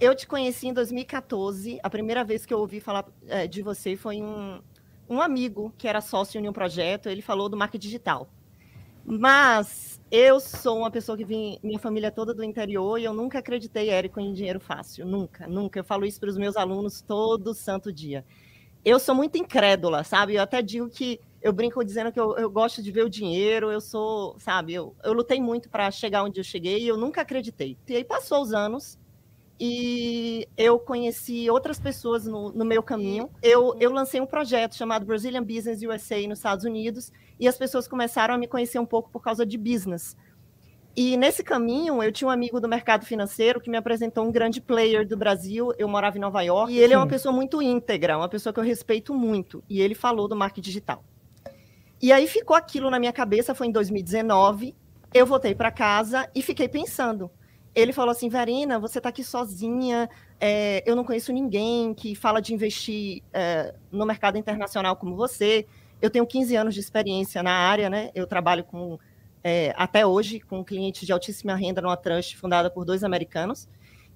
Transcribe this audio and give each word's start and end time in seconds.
Eu 0.00 0.14
te 0.14 0.28
conheci 0.28 0.68
em 0.68 0.72
2014. 0.72 1.80
A 1.82 1.90
primeira 1.90 2.22
vez 2.22 2.46
que 2.46 2.54
eu 2.54 2.60
ouvi 2.60 2.78
falar 2.78 3.04
é, 3.26 3.48
de 3.48 3.62
você 3.62 3.96
foi 3.96 4.22
um, 4.22 4.62
um 5.10 5.20
amigo 5.20 5.74
que 5.76 5.88
era 5.88 6.00
sócio 6.00 6.40
em 6.40 6.48
um 6.48 6.52
projeto. 6.52 7.08
Ele 7.08 7.20
falou 7.20 7.48
do 7.48 7.56
marketing 7.56 7.84
digital. 7.84 8.30
Mas 9.04 10.00
eu 10.08 10.38
sou 10.38 10.78
uma 10.78 10.90
pessoa 10.92 11.18
que 11.18 11.24
vim, 11.24 11.58
minha 11.64 11.80
família 11.80 12.06
é 12.06 12.10
toda 12.12 12.32
do 12.32 12.44
interior, 12.44 12.96
e 12.96 13.06
eu 13.06 13.12
nunca 13.12 13.40
acreditei, 13.40 13.90
Érico, 13.90 14.20
em 14.20 14.32
dinheiro 14.32 14.60
fácil. 14.60 15.04
Nunca, 15.04 15.48
nunca. 15.48 15.80
Eu 15.80 15.84
falo 15.84 16.06
isso 16.06 16.20
para 16.20 16.30
os 16.30 16.38
meus 16.38 16.56
alunos 16.56 17.00
todo 17.00 17.52
santo 17.52 17.92
dia. 17.92 18.24
Eu 18.84 19.00
sou 19.00 19.16
muito 19.16 19.36
incrédula, 19.36 20.04
sabe? 20.04 20.36
Eu 20.36 20.42
até 20.42 20.62
digo 20.62 20.88
que 20.88 21.20
eu 21.42 21.52
brinco 21.52 21.84
dizendo 21.84 22.12
que 22.12 22.20
eu, 22.20 22.36
eu 22.36 22.48
gosto 22.48 22.80
de 22.84 22.92
ver 22.92 23.04
o 23.04 23.10
dinheiro, 23.10 23.72
eu 23.72 23.80
sou, 23.80 24.38
sabe? 24.38 24.74
Eu, 24.74 24.94
eu 25.02 25.12
lutei 25.12 25.40
muito 25.40 25.68
para 25.68 25.90
chegar 25.90 26.22
onde 26.22 26.38
eu 26.38 26.44
cheguei 26.44 26.84
e 26.84 26.86
eu 26.86 26.96
nunca 26.96 27.22
acreditei. 27.22 27.76
E 27.88 27.96
aí 27.96 28.04
passou 28.04 28.42
os 28.42 28.52
anos, 28.52 28.96
e 29.60 30.46
eu 30.56 30.78
conheci 30.78 31.50
outras 31.50 31.80
pessoas 31.80 32.24
no, 32.26 32.52
no, 32.52 32.64
meu 32.64 32.82
caminho. 32.82 33.28
Eu, 33.42 33.76
eu 33.80 33.90
lancei 33.90 34.20
um 34.20 34.26
projeto 34.26 34.76
chamado 34.76 35.04
Brazilian 35.04 35.42
Business 35.42 35.82
USA 35.82 36.24
nos 36.28 36.38
Estados 36.38 36.64
Unidos 36.64 37.12
e 37.40 37.48
as 37.48 37.58
pessoas 37.58 37.88
começaram 37.88 38.34
a 38.34 38.38
me 38.38 38.46
conhecer 38.46 38.78
um 38.78 38.86
pouco 38.86 39.10
por 39.10 39.20
causa 39.20 39.44
de 39.44 39.58
business. 39.58 40.16
E 40.96 41.16
nesse 41.16 41.42
caminho, 41.42 42.02
eu 42.02 42.12
tinha 42.12 42.28
um 42.28 42.30
amigo 42.30 42.60
do 42.60 42.68
mercado 42.68 43.04
financeiro 43.04 43.60
que 43.60 43.70
me 43.70 43.76
apresentou 43.76 44.24
um 44.24 44.32
grande 44.32 44.60
player 44.60 45.06
do 45.06 45.16
Brasil. 45.16 45.72
Eu 45.76 45.88
morava 45.88 46.16
em 46.16 46.20
Nova 46.20 46.42
York 46.42 46.72
e 46.72 46.78
ele 46.78 46.88
Sim. 46.88 46.94
é 46.94 46.96
uma 46.98 47.06
pessoa 47.06 47.32
muito 47.32 47.60
íntegra, 47.60 48.16
uma 48.16 48.28
pessoa 48.28 48.52
que 48.52 48.60
eu 48.60 48.64
respeito 48.64 49.12
muito. 49.12 49.62
E 49.68 49.80
ele 49.80 49.94
falou 49.94 50.28
do 50.28 50.36
marketing 50.36 50.60
digital. 50.68 51.04
E 52.00 52.12
aí 52.12 52.28
ficou 52.28 52.56
aquilo 52.56 52.90
na 52.90 52.98
minha 52.98 53.12
cabeça, 53.12 53.54
foi 53.54 53.66
em 53.66 53.72
2019. 53.72 54.74
Eu 55.12 55.26
voltei 55.26 55.54
para 55.54 55.70
casa 55.70 56.28
e 56.32 56.42
fiquei 56.42 56.68
pensando 56.68 57.30
ele 57.78 57.92
falou 57.92 58.10
assim, 58.10 58.28
Verena, 58.28 58.78
você 58.78 58.98
está 58.98 59.08
aqui 59.08 59.22
sozinha, 59.22 60.08
é, 60.40 60.82
eu 60.84 60.96
não 60.96 61.04
conheço 61.04 61.32
ninguém 61.32 61.94
que 61.94 62.14
fala 62.14 62.40
de 62.40 62.52
investir 62.52 63.22
é, 63.32 63.74
no 63.90 64.04
mercado 64.04 64.36
internacional 64.36 64.96
como 64.96 65.14
você. 65.14 65.66
Eu 66.00 66.10
tenho 66.10 66.26
15 66.26 66.56
anos 66.56 66.74
de 66.74 66.80
experiência 66.80 67.42
na 67.42 67.52
área, 67.52 67.88
né? 67.88 68.10
Eu 68.14 68.26
trabalho 68.26 68.64
com 68.64 68.98
é, 69.42 69.72
até 69.76 70.06
hoje 70.06 70.40
com 70.40 70.64
clientes 70.64 71.06
de 71.06 71.12
altíssima 71.12 71.54
renda 71.54 71.80
numa 71.80 71.96
trust 71.96 72.36
fundada 72.36 72.70
por 72.70 72.84
dois 72.84 73.04
americanos. 73.04 73.68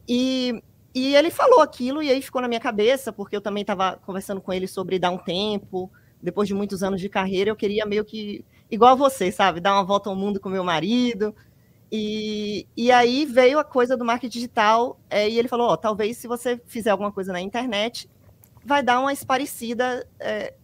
E, 0.09 0.63
e 0.95 1.15
ele 1.15 1.31
falou 1.31 1.61
aquilo 1.61 2.03
e 2.03 2.11
aí 2.11 2.21
ficou 2.21 2.43
na 2.43 2.49
minha 2.49 2.61
cabeça, 2.61 3.13
porque 3.13 3.37
eu 3.37 3.41
também 3.41 3.63
estava 3.63 3.97
conversando 4.05 4.41
com 4.41 4.53
ele 4.53 4.67
sobre 4.67 4.99
dar 4.99 5.11
um 5.11 5.19
tempo. 5.19 5.91
Depois 6.21 6.47
de 6.49 6.55
muitos 6.55 6.83
anos 6.83 7.01
de 7.01 7.09
carreira, 7.09 7.51
eu 7.51 7.57
queria 7.57 7.85
meio 7.85 8.05
que, 8.05 8.45
igual 8.71 8.97
você, 8.97 9.33
sabe? 9.33 9.61
Dar 9.61 9.75
uma 9.75 9.85
volta 9.85 10.09
ao 10.09 10.17
mundo 10.17 10.39
com 10.39 10.49
meu 10.49 10.63
marido, 10.63 11.35
e, 11.95 12.67
e 12.75 12.91
aí 12.91 13.27
veio 13.27 13.59
a 13.59 13.65
coisa 13.65 13.99
do 13.99 14.05
marketing 14.05 14.33
digital, 14.33 14.99
é, 15.11 15.29
e 15.29 15.39
ele 15.39 15.47
falou: 15.47 15.69
ó, 15.69 15.77
talvez 15.77 16.17
se 16.17 16.27
você 16.27 16.59
fizer 16.65 16.89
alguma 16.89 17.13
coisa 17.13 17.35
na 17.35 17.41
internet, 17.41 18.09
vai 18.65 18.83
dar 18.83 18.99
uma 18.99 19.13
esparecida 19.13 20.09
é, 20.19 20.55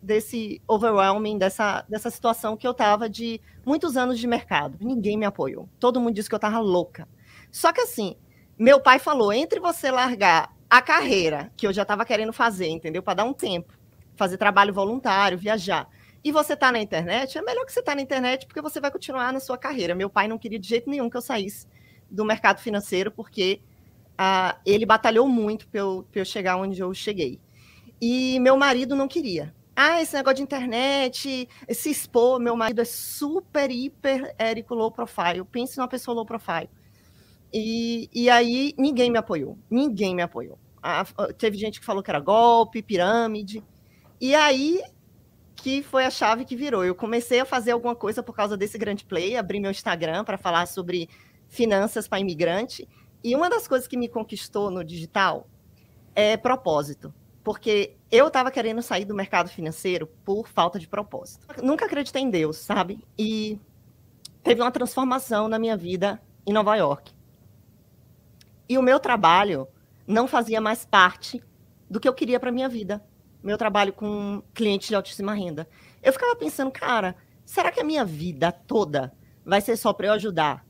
desse 0.00 0.62
overwhelming, 0.66 1.36
dessa, 1.36 1.84
dessa 1.86 2.08
situação 2.08 2.56
que 2.56 2.66
eu 2.66 2.70
estava 2.70 3.06
de 3.06 3.38
muitos 3.66 3.98
anos 3.98 4.18
de 4.18 4.26
mercado. 4.26 4.78
Ninguém 4.80 5.18
me 5.18 5.26
apoiou. 5.26 5.68
Todo 5.78 6.00
mundo 6.00 6.14
disse 6.14 6.26
que 6.26 6.34
eu 6.34 6.38
estava 6.38 6.58
louca. 6.58 7.06
Só 7.52 7.70
que 7.70 7.82
assim, 7.82 8.16
meu 8.58 8.80
pai 8.80 8.98
falou: 8.98 9.30
entre 9.30 9.60
você 9.60 9.90
largar 9.90 10.56
a 10.70 10.80
carreira 10.80 11.52
que 11.54 11.66
eu 11.66 11.72
já 11.72 11.82
estava 11.82 12.06
querendo 12.06 12.32
fazer, 12.32 12.68
entendeu? 12.68 13.02
Para 13.02 13.14
dar 13.14 13.24
um 13.24 13.34
tempo, 13.34 13.74
fazer 14.16 14.38
trabalho 14.38 14.72
voluntário, 14.72 15.36
viajar 15.36 15.86
e 16.24 16.32
você 16.32 16.54
está 16.54 16.72
na 16.72 16.80
internet, 16.80 17.38
é 17.38 17.42
melhor 17.42 17.64
que 17.64 17.72
você 17.72 17.80
está 17.80 17.94
na 17.94 18.02
internet 18.02 18.46
porque 18.46 18.60
você 18.60 18.80
vai 18.80 18.90
continuar 18.90 19.32
na 19.32 19.40
sua 19.40 19.56
carreira. 19.56 19.94
Meu 19.94 20.10
pai 20.10 20.26
não 20.26 20.38
queria 20.38 20.58
de 20.58 20.68
jeito 20.68 20.90
nenhum 20.90 21.08
que 21.08 21.16
eu 21.16 21.22
saísse 21.22 21.66
do 22.10 22.24
mercado 22.24 22.60
financeiro, 22.60 23.10
porque 23.10 23.60
uh, 24.14 24.58
ele 24.66 24.84
batalhou 24.84 25.28
muito 25.28 25.68
para 25.68 25.80
eu, 25.80 26.06
eu 26.12 26.24
chegar 26.24 26.56
onde 26.56 26.80
eu 26.80 26.92
cheguei. 26.92 27.40
E 28.00 28.38
meu 28.40 28.56
marido 28.56 28.96
não 28.96 29.06
queria. 29.06 29.54
Ah, 29.76 30.02
esse 30.02 30.14
negócio 30.14 30.38
de 30.38 30.42
internet, 30.42 31.48
se 31.70 31.90
expor, 31.90 32.40
meu 32.40 32.56
marido 32.56 32.80
é 32.80 32.84
super, 32.84 33.70
hiper, 33.70 34.34
Érico, 34.36 34.74
low 34.74 34.90
profile. 34.90 35.44
Pense 35.44 35.78
numa 35.78 35.86
pessoa 35.86 36.16
low 36.16 36.26
profile. 36.26 36.68
E, 37.52 38.10
e 38.12 38.28
aí 38.28 38.74
ninguém 38.76 39.10
me 39.10 39.18
apoiou. 39.18 39.56
Ninguém 39.70 40.16
me 40.16 40.22
apoiou. 40.22 40.58
Ah, 40.82 41.04
teve 41.36 41.56
gente 41.56 41.78
que 41.78 41.86
falou 41.86 42.02
que 42.02 42.10
era 42.10 42.18
golpe, 42.18 42.82
pirâmide. 42.82 43.62
E 44.20 44.34
aí 44.34 44.82
que 45.58 45.82
foi 45.82 46.04
a 46.04 46.10
chave 46.10 46.44
que 46.44 46.56
virou. 46.56 46.84
Eu 46.84 46.94
comecei 46.94 47.40
a 47.40 47.44
fazer 47.44 47.72
alguma 47.72 47.94
coisa 47.94 48.22
por 48.22 48.34
causa 48.34 48.56
desse 48.56 48.78
grande 48.78 49.04
play, 49.04 49.36
abri 49.36 49.60
meu 49.60 49.70
Instagram 49.70 50.24
para 50.24 50.38
falar 50.38 50.66
sobre 50.66 51.08
finanças 51.48 52.06
para 52.06 52.20
imigrante. 52.20 52.88
E 53.22 53.34
uma 53.34 53.50
das 53.50 53.66
coisas 53.66 53.88
que 53.88 53.96
me 53.96 54.08
conquistou 54.08 54.70
no 54.70 54.84
digital 54.84 55.48
é 56.14 56.36
propósito. 56.36 57.12
Porque 57.42 57.96
eu 58.10 58.28
estava 58.28 58.50
querendo 58.50 58.82
sair 58.82 59.04
do 59.04 59.14
mercado 59.14 59.48
financeiro 59.48 60.06
por 60.24 60.48
falta 60.48 60.78
de 60.78 60.86
propósito. 60.86 61.46
Nunca 61.62 61.86
acreditei 61.86 62.22
em 62.22 62.30
Deus, 62.30 62.58
sabe? 62.58 63.04
E 63.18 63.58
teve 64.42 64.60
uma 64.60 64.70
transformação 64.70 65.48
na 65.48 65.58
minha 65.58 65.76
vida 65.76 66.22
em 66.46 66.52
Nova 66.52 66.76
York. 66.76 67.12
E 68.68 68.78
o 68.78 68.82
meu 68.82 69.00
trabalho 69.00 69.66
não 70.06 70.28
fazia 70.28 70.60
mais 70.60 70.84
parte 70.84 71.42
do 71.90 71.98
que 71.98 72.08
eu 72.08 72.14
queria 72.14 72.38
para 72.38 72.52
minha 72.52 72.68
vida 72.68 73.02
meu 73.42 73.58
trabalho 73.58 73.92
com 73.92 74.42
clientes 74.54 74.88
de 74.88 74.94
altíssima 74.94 75.34
renda. 75.34 75.68
Eu 76.02 76.12
ficava 76.12 76.34
pensando, 76.36 76.70
cara, 76.70 77.16
será 77.44 77.70
que 77.70 77.80
a 77.80 77.84
minha 77.84 78.04
vida 78.04 78.52
toda 78.52 79.12
vai 79.44 79.60
ser 79.60 79.76
só 79.76 79.92
para 79.92 80.08
eu 80.08 80.12
ajudar 80.12 80.66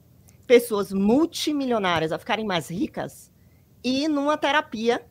pessoas 0.46 0.92
multimilionárias 0.92 2.12
a 2.12 2.18
ficarem 2.18 2.46
mais 2.46 2.70
ricas? 2.70 3.30
E 3.82 4.08
numa 4.08 4.36
terapia 4.36 5.04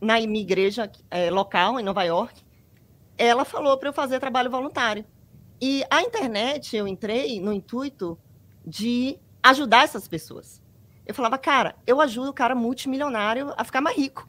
na 0.00 0.20
minha 0.20 0.40
igreja 0.40 0.90
é, 1.10 1.30
local, 1.30 1.78
em 1.78 1.84
Nova 1.84 2.02
York, 2.02 2.42
ela 3.16 3.44
falou 3.44 3.78
para 3.78 3.88
eu 3.88 3.92
fazer 3.92 4.18
trabalho 4.18 4.50
voluntário. 4.50 5.04
E 5.60 5.84
a 5.88 6.02
internet, 6.02 6.76
eu 6.76 6.88
entrei 6.88 7.40
no 7.40 7.52
intuito 7.52 8.18
de 8.66 9.16
ajudar 9.42 9.84
essas 9.84 10.08
pessoas. 10.08 10.60
Eu 11.06 11.14
falava, 11.14 11.38
cara, 11.38 11.76
eu 11.86 12.00
ajudo 12.00 12.30
o 12.30 12.34
cara 12.34 12.54
multimilionário 12.54 13.52
a 13.56 13.64
ficar 13.64 13.80
mais 13.80 13.96
rico. 13.96 14.26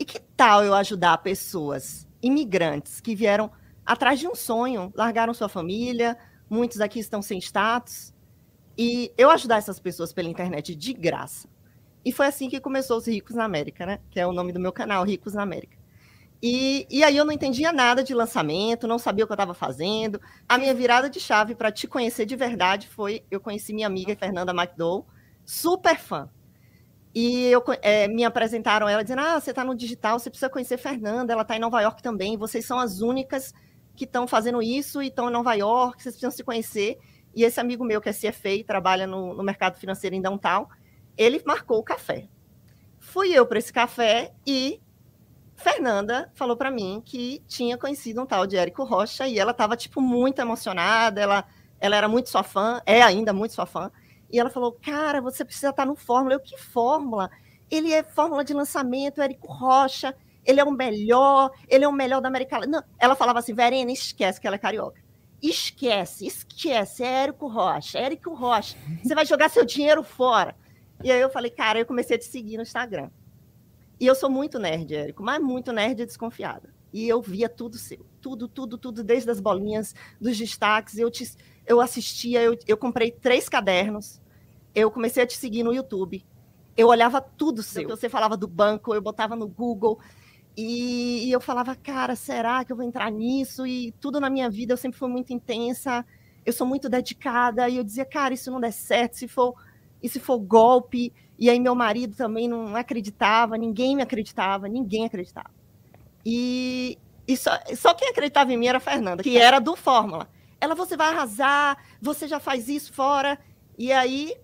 E 0.00 0.04
que 0.04 0.18
tal 0.18 0.64
eu 0.64 0.74
ajudar 0.74 1.18
pessoas 1.18 2.08
imigrantes 2.22 3.02
que 3.02 3.14
vieram 3.14 3.50
atrás 3.84 4.18
de 4.18 4.26
um 4.26 4.34
sonho, 4.34 4.90
largaram 4.96 5.34
sua 5.34 5.48
família, 5.48 6.16
muitos 6.48 6.80
aqui 6.80 6.98
estão 6.98 7.20
sem 7.20 7.38
status, 7.38 8.14
e 8.78 9.12
eu 9.18 9.30
ajudar 9.30 9.58
essas 9.58 9.78
pessoas 9.78 10.10
pela 10.10 10.30
internet 10.30 10.74
de 10.74 10.94
graça. 10.94 11.46
E 12.02 12.12
foi 12.12 12.26
assim 12.26 12.48
que 12.48 12.58
começou 12.60 12.96
os 12.96 13.06
Ricos 13.06 13.36
na 13.36 13.44
América, 13.44 13.84
né? 13.84 13.98
Que 14.10 14.18
é 14.18 14.26
o 14.26 14.32
nome 14.32 14.54
do 14.54 14.58
meu 14.58 14.72
canal, 14.72 15.04
Ricos 15.04 15.34
na 15.34 15.42
América. 15.42 15.76
E, 16.42 16.86
e 16.88 17.04
aí 17.04 17.14
eu 17.14 17.26
não 17.26 17.32
entendia 17.32 17.70
nada 17.70 18.02
de 18.02 18.14
lançamento, 18.14 18.88
não 18.88 18.98
sabia 18.98 19.24
o 19.24 19.26
que 19.26 19.32
eu 19.32 19.34
estava 19.34 19.52
fazendo. 19.52 20.18
A 20.48 20.56
minha 20.56 20.72
virada 20.72 21.10
de 21.10 21.20
chave 21.20 21.54
para 21.54 21.70
te 21.70 21.86
conhecer 21.86 22.24
de 22.24 22.34
verdade 22.36 22.88
foi 22.88 23.22
eu 23.30 23.38
conheci 23.38 23.74
minha 23.74 23.86
amiga 23.86 24.16
Fernanda 24.16 24.52
McDowell, 24.52 25.06
super 25.44 25.98
fã. 25.98 26.30
E 27.14 27.46
eu, 27.46 27.62
é, 27.82 28.06
me 28.06 28.24
apresentaram 28.24 28.88
ela 28.88 29.02
dizendo: 29.02 29.20
Ah, 29.20 29.40
você 29.40 29.50
está 29.50 29.64
no 29.64 29.74
digital, 29.74 30.18
você 30.18 30.30
precisa 30.30 30.48
conhecer 30.48 30.78
Fernanda, 30.78 31.32
ela 31.32 31.42
está 31.42 31.56
em 31.56 31.60
Nova 31.60 31.80
York 31.80 32.02
também, 32.02 32.36
vocês 32.36 32.64
são 32.64 32.78
as 32.78 33.00
únicas 33.00 33.52
que 33.96 34.04
estão 34.04 34.26
fazendo 34.26 34.62
isso 34.62 35.02
e 35.02 35.08
estão 35.08 35.28
em 35.28 35.32
Nova 35.32 35.54
York, 35.54 36.02
vocês 36.02 36.14
precisam 36.14 36.30
se 36.30 36.44
conhecer. 36.44 36.98
E 37.34 37.44
esse 37.44 37.60
amigo 37.60 37.84
meu, 37.84 38.00
que 38.00 38.08
é 38.08 38.12
CFA 38.12 38.64
trabalha 38.66 39.06
no, 39.06 39.34
no 39.34 39.42
mercado 39.42 39.76
financeiro 39.76 40.16
em 40.16 40.22
Downtown, 40.22 40.66
ele 41.16 41.42
marcou 41.44 41.78
o 41.78 41.82
café. 41.82 42.28
Fui 42.98 43.30
eu 43.32 43.46
para 43.46 43.58
esse 43.58 43.72
café 43.72 44.32
e 44.46 44.80
Fernanda 45.54 46.30
falou 46.34 46.56
para 46.56 46.70
mim 46.70 47.02
que 47.04 47.42
tinha 47.46 47.76
conhecido 47.76 48.22
um 48.22 48.26
tal 48.26 48.46
de 48.46 48.56
Érico 48.56 48.84
Rocha 48.84 49.28
e 49.28 49.38
ela 49.38 49.50
estava, 49.50 49.76
tipo, 49.76 50.00
muito 50.00 50.40
emocionada, 50.40 51.20
ela, 51.20 51.44
ela 51.78 51.96
era 51.96 52.08
muito 52.08 52.30
sua 52.30 52.42
fã, 52.42 52.80
é 52.86 53.02
ainda 53.02 53.32
muito 53.32 53.52
sua 53.52 53.66
fã. 53.66 53.90
E 54.32 54.38
ela 54.38 54.50
falou: 54.50 54.72
Cara, 54.72 55.20
você 55.20 55.44
precisa 55.44 55.70
estar 55.70 55.86
no 55.86 55.96
Fórmula. 55.96 56.34
Eu, 56.34 56.40
que 56.40 56.56
Fórmula? 56.56 57.30
Ele 57.70 57.92
é 57.92 58.02
Fórmula 58.02 58.44
de 58.44 58.52
lançamento, 58.52 59.20
Érico 59.20 59.52
Rocha, 59.52 60.14
ele 60.44 60.60
é 60.60 60.64
o 60.64 60.70
melhor, 60.70 61.50
ele 61.68 61.84
é 61.84 61.88
o 61.88 61.92
melhor 61.92 62.20
da 62.20 62.28
América 62.28 62.58
Latina. 62.58 62.86
Ela 62.98 63.14
falava 63.14 63.38
assim: 63.38 63.54
Verena, 63.54 63.92
esquece 63.92 64.40
que 64.40 64.46
ela 64.46 64.56
é 64.56 64.58
carioca. 64.58 65.00
Esquece, 65.42 66.26
esquece, 66.26 67.02
é 67.02 67.22
Érico 67.22 67.46
Rocha, 67.46 67.98
é 67.98 68.02
Érico 68.04 68.34
Rocha. 68.34 68.76
Você 69.02 69.14
vai 69.14 69.24
jogar 69.24 69.48
seu 69.48 69.64
dinheiro 69.64 70.02
fora. 70.02 70.54
E 71.02 71.10
aí 71.10 71.20
eu 71.20 71.30
falei: 71.30 71.50
Cara, 71.50 71.78
eu 71.78 71.86
comecei 71.86 72.16
a 72.16 72.18
te 72.18 72.24
seguir 72.24 72.56
no 72.56 72.62
Instagram. 72.62 73.10
E 73.98 74.06
eu 74.06 74.14
sou 74.14 74.30
muito 74.30 74.58
nerd, 74.58 74.94
Érico, 74.94 75.22
mas 75.22 75.40
muito 75.40 75.72
nerd 75.72 76.02
e 76.02 76.06
desconfiada. 76.06 76.72
E 76.92 77.08
eu 77.08 77.22
via 77.22 77.48
tudo 77.48 77.78
seu, 77.78 78.04
tudo, 78.20 78.48
tudo, 78.48 78.76
tudo, 78.76 79.04
desde 79.04 79.30
as 79.30 79.40
bolinhas, 79.40 79.94
dos 80.20 80.36
destaques. 80.36 80.98
Eu 80.98 81.10
te 81.10 81.24
eu 81.66 81.80
assistia, 81.80 82.42
eu, 82.42 82.58
eu 82.66 82.76
comprei 82.76 83.12
três 83.12 83.48
cadernos, 83.48 84.20
eu 84.74 84.90
comecei 84.90 85.22
a 85.22 85.26
te 85.26 85.36
seguir 85.36 85.62
no 85.62 85.72
YouTube. 85.72 86.24
Eu 86.76 86.88
olhava 86.88 87.20
tudo 87.20 87.62
seu. 87.62 87.88
Você 87.88 88.08
falava 88.08 88.36
do 88.36 88.48
banco, 88.48 88.94
eu 88.94 89.00
botava 89.00 89.36
no 89.36 89.46
Google. 89.46 90.00
E, 90.56 91.28
e, 91.28 91.32
eu 91.32 91.40
falava, 91.40 91.76
cara, 91.76 92.16
será 92.16 92.64
que 92.64 92.72
eu 92.72 92.76
vou 92.76 92.84
entrar 92.84 93.10
nisso? 93.10 93.66
E 93.66 93.92
tudo 94.00 94.20
na 94.20 94.28
minha 94.28 94.50
vida 94.50 94.72
eu 94.72 94.76
sempre 94.76 94.98
fui 94.98 95.08
muito 95.08 95.32
intensa, 95.32 96.04
eu 96.44 96.52
sou 96.52 96.66
muito 96.66 96.88
dedicada. 96.88 97.68
E 97.68 97.76
eu 97.76 97.84
dizia, 97.84 98.04
cara, 98.04 98.34
isso 98.34 98.50
não 98.50 98.60
der 98.60 98.72
certo, 98.72 99.16
se 99.16 99.28
for, 99.28 99.54
e 100.02 100.08
se 100.08 100.18
for 100.18 100.38
golpe, 100.38 101.12
E 101.38 101.48
aí 101.48 101.60
meu 101.60 101.74
marido 101.74 102.16
também 102.16 102.48
não 102.48 102.74
acreditava, 102.74 103.56
ninguém 103.56 103.94
me 103.94 104.02
acreditava, 104.02 104.68
ninguém 104.68 105.04
acreditava. 105.04 105.59
E, 106.24 106.98
e 107.26 107.36
só, 107.36 107.52
só 107.76 107.94
quem 107.94 108.08
acreditava 108.08 108.52
em 108.52 108.56
mim 108.56 108.66
era 108.66 108.78
a 108.78 108.80
Fernanda, 108.80 109.22
que 109.22 109.38
era 109.38 109.58
do 109.58 109.76
Fórmula. 109.76 110.28
Ela, 110.60 110.74
você 110.74 110.96
vai 110.96 111.08
arrasar, 111.08 111.78
você 112.00 112.28
já 112.28 112.38
faz 112.38 112.68
isso 112.68 112.92
fora. 112.92 113.38
E 113.78 113.92
aí, 113.92 114.34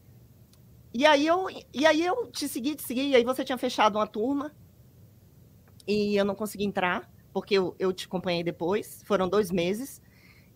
e 0.95 1.05
aí 1.05 1.27
eu, 1.27 1.47
e 1.75 1.87
aí 1.87 2.05
eu 2.05 2.27
te 2.29 2.49
segui, 2.49 2.75
te 2.75 2.83
segui, 2.83 3.09
e 3.09 3.17
aí 3.17 3.25
você 3.25 3.45
tinha 3.45 3.59
fechado 3.59 3.97
uma 3.97 4.07
turma 4.07 4.53
e 5.87 6.17
eu 6.17 6.25
não 6.25 6.35
consegui 6.35 6.65
entrar, 6.65 7.09
porque 7.33 7.55
eu, 7.55 7.77
eu 7.79 7.93
te 7.93 8.07
acompanhei 8.07 8.43
depois, 8.43 9.03
foram 9.05 9.29
dois 9.29 9.51
meses. 9.51 10.03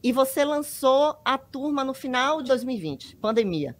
E 0.02 0.12
você 0.12 0.44
lançou 0.44 1.20
a 1.24 1.36
turma 1.36 1.84
no 1.84 1.92
final 1.94 2.42
de 2.42 2.48
2020, 2.48 3.16
pandemia. 3.16 3.76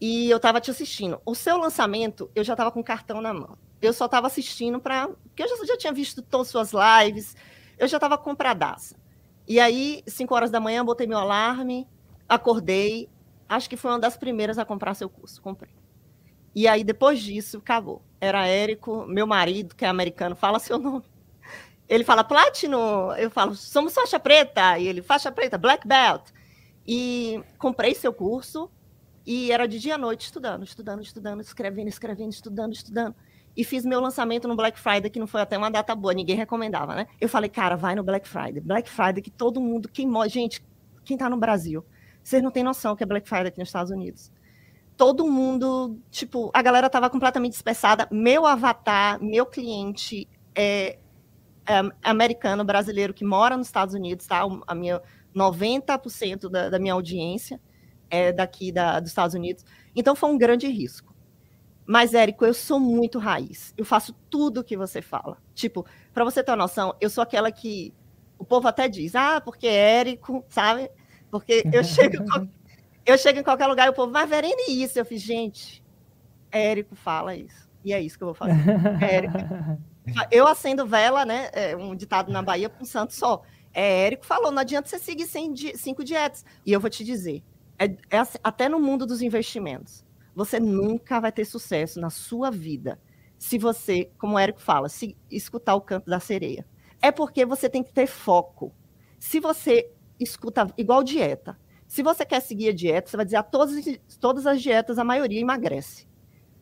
E 0.00 0.28
eu 0.30 0.38
estava 0.38 0.60
te 0.60 0.70
assistindo. 0.70 1.20
O 1.24 1.34
seu 1.34 1.56
lançamento, 1.56 2.30
eu 2.34 2.42
já 2.42 2.54
estava 2.54 2.72
com 2.72 2.82
cartão 2.82 3.20
na 3.20 3.32
mão. 3.32 3.56
Eu 3.80 3.92
só 3.92 4.06
estava 4.06 4.26
assistindo 4.26 4.80
para. 4.80 5.08
Porque 5.34 5.42
eu 5.42 5.48
já, 5.48 5.64
já, 5.66 5.76
tinha 5.76 5.92
visto 5.92 6.22
todas 6.22 6.54
as 6.54 6.70
suas 6.70 6.72
lives, 6.72 7.36
eu 7.76 7.88
já 7.88 7.96
estava 7.96 8.16
compradaça. 8.16 8.96
E 9.48 9.58
aí, 9.58 10.02
5 10.06 10.32
horas 10.32 10.50
da 10.50 10.60
manhã, 10.60 10.84
botei 10.84 11.08
meu 11.08 11.18
alarme, 11.18 11.88
acordei. 12.28 13.10
Acho 13.48 13.68
que 13.68 13.76
foi 13.76 13.90
uma 13.90 13.98
das 13.98 14.16
primeiras 14.16 14.58
a 14.58 14.64
comprar 14.64 14.94
seu 14.94 15.08
curso. 15.08 15.42
Comprei. 15.42 15.74
E 16.54 16.68
aí, 16.68 16.84
depois 16.84 17.20
disso, 17.20 17.58
acabou. 17.58 18.00
Era 18.20 18.46
Érico, 18.46 19.04
meu 19.06 19.26
marido, 19.26 19.74
que 19.74 19.84
é 19.84 19.88
americano, 19.88 20.36
fala 20.36 20.60
seu 20.60 20.78
nome. 20.78 21.04
Ele 21.88 22.04
fala 22.04 22.22
Platino, 22.22 23.12
eu 23.18 23.28
falo, 23.28 23.56
somos 23.56 23.92
faixa 23.92 24.20
preta. 24.20 24.78
E 24.78 24.86
ele, 24.86 25.02
faixa 25.02 25.32
preta, 25.32 25.58
Black 25.58 25.86
Belt. 25.86 26.30
E 26.86 27.42
comprei 27.58 27.92
seu 27.94 28.12
curso 28.12 28.70
e 29.26 29.50
era 29.50 29.66
de 29.66 29.78
dia 29.78 29.96
à 29.96 29.98
noite 29.98 30.26
estudando, 30.26 30.64
estudando, 30.64 31.02
estudando, 31.02 31.40
escrevendo, 31.40 31.88
escrevendo, 31.88 32.30
estudando, 32.30 32.72
estudando. 32.72 33.16
E 33.56 33.62
fiz 33.64 33.84
meu 33.84 34.00
lançamento 34.00 34.48
no 34.48 34.56
Black 34.56 34.78
Friday, 34.78 35.10
que 35.10 35.18
não 35.18 35.26
foi 35.26 35.40
até 35.40 35.56
uma 35.56 35.70
data 35.70 35.94
boa, 35.94 36.12
ninguém 36.12 36.36
recomendava, 36.36 36.94
né? 36.94 37.06
Eu 37.20 37.28
falei, 37.28 37.48
cara, 37.48 37.76
vai 37.76 37.94
no 37.94 38.02
Black 38.02 38.26
Friday. 38.28 38.60
Black 38.60 38.88
Friday, 38.90 39.22
que 39.22 39.30
todo 39.30 39.60
mundo, 39.60 39.88
quem 39.88 40.08
gente, 40.28 40.64
quem 41.04 41.16
tá 41.16 41.30
no 41.30 41.36
Brasil, 41.36 41.84
vocês 42.22 42.42
não 42.42 42.50
têm 42.50 42.64
noção 42.64 42.96
que 42.96 43.02
é 43.02 43.06
Black 43.06 43.28
Friday 43.28 43.48
aqui 43.48 43.58
nos 43.58 43.68
Estados 43.68 43.92
Unidos 43.92 44.32
todo 44.96 45.26
mundo, 45.26 45.98
tipo, 46.10 46.50
a 46.52 46.62
galera 46.62 46.88
tava 46.88 47.10
completamente 47.10 47.52
dispersada. 47.52 48.08
Meu 48.10 48.46
avatar, 48.46 49.22
meu 49.22 49.44
cliente 49.46 50.28
é, 50.54 50.98
é 51.66 51.80
americano, 52.02 52.64
brasileiro 52.64 53.12
que 53.12 53.24
mora 53.24 53.56
nos 53.56 53.66
Estados 53.66 53.94
Unidos, 53.94 54.26
tá? 54.26 54.42
A 54.66 54.74
minha 54.74 55.00
90% 55.34 56.48
da, 56.48 56.70
da, 56.70 56.78
minha 56.78 56.94
audiência 56.94 57.60
é 58.08 58.32
daqui 58.32 58.70
da, 58.70 59.00
dos 59.00 59.10
Estados 59.10 59.34
Unidos. 59.34 59.64
Então 59.94 60.14
foi 60.14 60.30
um 60.30 60.38
grande 60.38 60.68
risco. 60.68 61.13
Mas, 61.86 62.14
Érico, 62.14 62.44
eu 62.44 62.54
sou 62.54 62.80
muito 62.80 63.18
raiz. 63.18 63.74
Eu 63.76 63.84
faço 63.84 64.14
tudo 64.30 64.60
o 64.60 64.64
que 64.64 64.76
você 64.76 65.02
fala. 65.02 65.38
Tipo, 65.54 65.84
para 66.12 66.24
você 66.24 66.42
ter 66.42 66.50
uma 66.50 66.56
noção, 66.56 66.94
eu 67.00 67.10
sou 67.10 67.22
aquela 67.22 67.52
que 67.52 67.92
o 68.38 68.44
povo 68.44 68.66
até 68.66 68.88
diz, 68.88 69.14
ah, 69.14 69.40
porque 69.40 69.66
é 69.66 70.00
Érico, 70.00 70.44
sabe? 70.48 70.90
Porque 71.30 71.62
eu 71.72 71.82
chego 71.84 72.24
eu 73.06 73.18
chego 73.18 73.38
em 73.38 73.42
qualquer 73.42 73.66
lugar 73.66 73.86
e 73.86 73.90
o 73.90 73.92
povo, 73.92 74.10
mas 74.10 74.28
Verene, 74.28 74.64
isso. 74.68 74.98
Eu 74.98 75.04
fiz, 75.04 75.20
gente, 75.20 75.84
Érico 76.50 76.94
fala 76.94 77.36
isso. 77.36 77.68
E 77.84 77.92
é 77.92 78.00
isso 78.00 78.16
que 78.16 78.24
eu 78.24 78.28
vou 78.28 78.34
fazer. 78.34 78.54
Érico. 79.02 79.36
Eu 80.30 80.46
acendo 80.46 80.86
vela, 80.86 81.24
né? 81.24 81.50
É 81.52 81.76
um 81.76 81.94
ditado 81.94 82.32
na 82.32 82.42
Bahia 82.42 82.68
para 82.68 82.82
um 82.82 82.86
santo 82.86 83.12
só. 83.12 83.42
É, 83.72 84.06
Érico 84.06 84.24
falou, 84.24 84.50
não 84.50 84.60
adianta 84.60 84.88
você 84.88 84.98
seguir 84.98 85.26
cinco 85.26 86.02
dietas. 86.02 86.44
E 86.64 86.72
eu 86.72 86.80
vou 86.80 86.88
te 86.88 87.04
dizer, 87.04 87.42
é, 87.78 87.94
é 88.10 88.18
assim, 88.18 88.38
até 88.42 88.68
no 88.68 88.80
mundo 88.80 89.04
dos 89.04 89.20
investimentos, 89.20 90.04
você 90.34 90.58
nunca 90.58 91.20
vai 91.20 91.32
ter 91.32 91.44
sucesso 91.44 92.00
na 92.00 92.10
sua 92.10 92.50
vida 92.50 92.98
se 93.38 93.58
você, 93.58 94.10
como 94.18 94.34
o 94.34 94.38
Érico 94.38 94.60
fala, 94.60 94.88
se 94.88 95.16
escutar 95.30 95.74
o 95.74 95.80
canto 95.80 96.08
da 96.08 96.18
sereia. 96.18 96.66
É 97.00 97.12
porque 97.12 97.44
você 97.44 97.68
tem 97.68 97.82
que 97.82 97.92
ter 97.92 98.06
foco. 98.06 98.72
Se 99.18 99.38
você 99.38 99.90
escuta 100.18 100.72
igual 100.78 101.02
dieta, 101.02 101.58
se 101.86 102.02
você 102.02 102.24
quer 102.24 102.40
seguir 102.40 102.70
a 102.70 102.74
dieta, 102.74 103.10
você 103.10 103.16
vai 103.16 103.26
dizer 103.26 103.36
a 103.36 103.42
todas, 103.42 103.84
todas 104.18 104.46
as 104.46 104.62
dietas, 104.62 104.98
a 104.98 105.04
maioria 105.04 105.40
emagrece. 105.40 106.06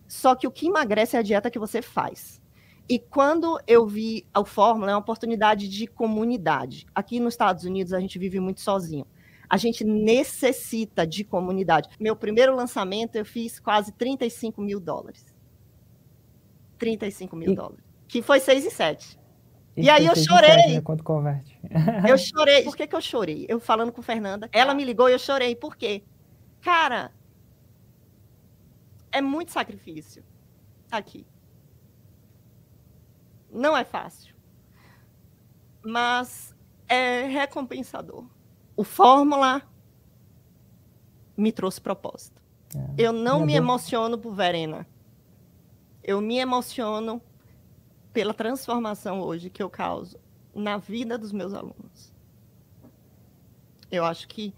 Só 0.08 0.34
que 0.34 0.46
o 0.46 0.50
que 0.50 0.66
emagrece 0.66 1.16
é 1.16 1.20
a 1.20 1.22
dieta 1.22 1.50
que 1.50 1.58
você 1.58 1.80
faz. 1.80 2.42
E 2.88 2.98
quando 2.98 3.58
eu 3.66 3.86
vi 3.86 4.26
a 4.34 4.44
Fórmula, 4.44 4.90
é 4.90 4.94
uma 4.94 5.00
oportunidade 5.00 5.68
de 5.68 5.86
comunidade. 5.86 6.84
Aqui 6.94 7.20
nos 7.20 7.34
Estados 7.34 7.64
Unidos, 7.64 7.92
a 7.92 8.00
gente 8.00 8.18
vive 8.18 8.40
muito 8.40 8.60
sozinho. 8.60 9.06
A 9.52 9.58
gente 9.58 9.84
necessita 9.84 11.06
de 11.06 11.24
comunidade. 11.24 11.90
Meu 12.00 12.16
primeiro 12.16 12.56
lançamento, 12.56 13.16
eu 13.16 13.24
fiz 13.26 13.60
quase 13.60 13.92
35 13.92 14.62
mil 14.62 14.80
dólares. 14.80 15.26
35 16.78 17.36
mil 17.36 17.52
e... 17.52 17.54
dólares. 17.54 17.84
Que 18.08 18.22
foi 18.22 18.40
6 18.40 18.64
e 18.64 18.70
7. 18.70 19.20
E, 19.76 19.90
aí 19.90 20.06
eu 20.06 20.16
chorei. 20.16 20.76
Né, 20.76 20.80
quando 20.80 21.04
converte. 21.04 21.60
eu 22.08 22.16
chorei. 22.16 22.64
Por 22.64 22.74
que, 22.74 22.86
que 22.86 22.96
eu 22.96 23.00
chorei? 23.02 23.44
Eu 23.46 23.60
falando 23.60 23.92
com 23.92 24.00
Fernanda, 24.00 24.48
ela 24.54 24.72
me 24.72 24.86
ligou 24.86 25.10
e 25.10 25.12
eu 25.12 25.18
chorei. 25.18 25.54
Por 25.54 25.76
quê? 25.76 26.02
Cara, 26.62 27.12
é 29.12 29.20
muito 29.20 29.52
sacrifício 29.52 30.24
aqui. 30.90 31.26
Não 33.50 33.76
é 33.76 33.84
fácil. 33.84 34.34
Mas 35.84 36.56
é 36.88 37.24
recompensador. 37.24 38.24
O 38.82 38.84
Fórmula 38.84 39.62
me 41.36 41.52
trouxe 41.52 41.80
propósito. 41.80 42.42
É. 42.74 43.06
Eu 43.06 43.12
não 43.12 43.46
me 43.46 43.54
emociono 43.54 44.18
por 44.18 44.34
Verena. 44.34 44.84
Eu 46.02 46.20
me 46.20 46.38
emociono 46.38 47.22
pela 48.12 48.34
transformação 48.34 49.20
hoje 49.20 49.50
que 49.50 49.62
eu 49.62 49.70
causo 49.70 50.18
na 50.52 50.78
vida 50.78 51.16
dos 51.16 51.30
meus 51.30 51.54
alunos. 51.54 52.12
Eu 53.88 54.04
acho 54.04 54.26
que 54.26 54.52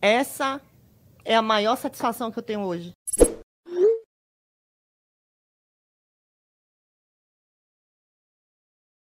essa 0.00 0.58
é 1.22 1.36
a 1.36 1.42
maior 1.42 1.76
satisfação 1.76 2.30
que 2.30 2.38
eu 2.38 2.42
tenho 2.42 2.62
hoje. 2.62 2.94